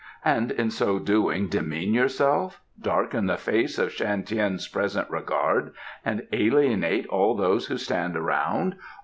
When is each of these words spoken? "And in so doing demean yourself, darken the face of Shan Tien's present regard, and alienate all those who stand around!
"And 0.25 0.49
in 0.49 0.71
so 0.71 0.97
doing 0.97 1.47
demean 1.47 1.93
yourself, 1.93 2.59
darken 2.81 3.27
the 3.27 3.37
face 3.37 3.77
of 3.77 3.91
Shan 3.91 4.23
Tien's 4.23 4.67
present 4.67 5.07
regard, 5.11 5.73
and 6.03 6.25
alienate 6.33 7.05
all 7.05 7.35
those 7.35 7.67
who 7.67 7.77
stand 7.77 8.17
around! 8.17 8.77